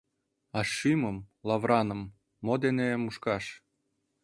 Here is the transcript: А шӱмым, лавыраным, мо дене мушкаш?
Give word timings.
А 0.57 0.59
шӱмым, 0.73 1.17
лавыраным, 1.47 2.01
мо 2.45 2.53
дене 2.63 2.87
мушкаш? 3.03 3.45